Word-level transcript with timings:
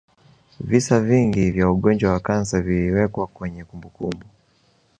visa 0.67 0.97
vingi 1.01 1.51
vya 1.51 1.69
ugonjwa 1.71 2.11
wa 2.11 2.19
kansa 2.19 2.61
viliwekwa 2.61 3.27
kwenye 3.27 3.63
kumbukumbu 3.65 4.25